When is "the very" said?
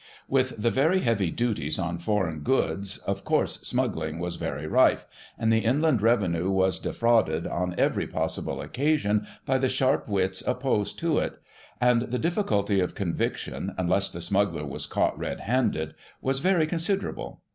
0.59-1.01